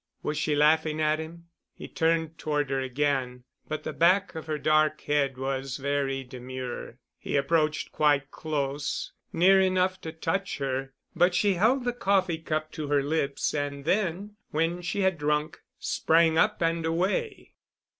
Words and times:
Was 0.23 0.35
she 0.35 0.55
laughing 0.55 0.99
at 0.99 1.19
him? 1.19 1.45
He 1.75 1.87
turned 1.87 2.39
toward 2.39 2.71
her 2.71 2.79
again 2.79 3.43
but 3.67 3.83
the 3.83 3.93
back 3.93 4.33
of 4.33 4.47
her 4.47 4.57
dark 4.57 5.01
head 5.01 5.37
was 5.37 5.77
very 5.77 6.23
demure. 6.23 6.97
He 7.19 7.35
approached 7.35 7.91
quite 7.91 8.31
close, 8.31 9.11
near 9.31 9.61
enough 9.61 10.01
to 10.01 10.11
touch 10.11 10.57
her, 10.57 10.91
but 11.15 11.35
she 11.35 11.53
held 11.53 11.85
the 11.85 11.93
coffee 11.93 12.39
cup 12.39 12.71
to 12.71 12.87
her 12.87 13.03
lips, 13.03 13.53
and 13.53 13.85
then 13.85 14.37
when 14.49 14.81
she 14.81 15.01
had 15.01 15.19
drunk, 15.19 15.61
sprang 15.77 16.35
up 16.35 16.63
and 16.63 16.83
away. 16.83 17.53